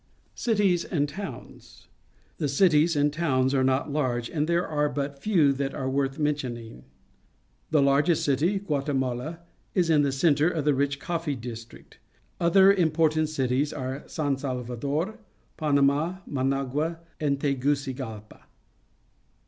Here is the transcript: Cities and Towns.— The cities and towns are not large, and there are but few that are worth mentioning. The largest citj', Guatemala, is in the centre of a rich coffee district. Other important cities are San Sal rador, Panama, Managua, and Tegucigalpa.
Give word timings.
Cities 0.33 0.83
and 0.83 1.07
Towns.— 1.07 1.87
The 2.39 2.47
cities 2.47 2.95
and 2.95 3.13
towns 3.13 3.53
are 3.53 3.63
not 3.63 3.91
large, 3.91 4.31
and 4.31 4.47
there 4.47 4.67
are 4.67 4.89
but 4.89 5.21
few 5.21 5.53
that 5.53 5.75
are 5.75 5.87
worth 5.87 6.17
mentioning. 6.17 6.85
The 7.69 7.83
largest 7.83 8.27
citj', 8.27 8.65
Guatemala, 8.65 9.41
is 9.75 9.91
in 9.91 10.01
the 10.01 10.11
centre 10.11 10.49
of 10.49 10.65
a 10.65 10.73
rich 10.73 10.99
coffee 10.99 11.35
district. 11.35 11.99
Other 12.39 12.73
important 12.73 13.29
cities 13.29 13.71
are 13.71 14.01
San 14.07 14.37
Sal 14.39 14.63
rador, 14.63 15.19
Panama, 15.55 16.15
Managua, 16.25 16.97
and 17.19 17.39
Tegucigalpa. 17.39 18.45